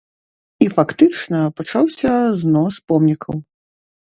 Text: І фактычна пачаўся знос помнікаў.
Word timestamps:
І 0.65 0.69
фактычна 0.77 1.41
пачаўся 1.59 2.15
знос 2.41 2.81
помнікаў. 2.89 3.39